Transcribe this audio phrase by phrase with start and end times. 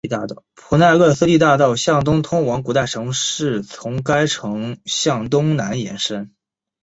[0.55, 6.33] 普奈勒斯蒂大道向东通往古代城市从该城向东南延伸。